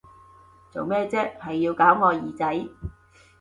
[0.71, 2.67] 做咩啫，係要搞我耳仔！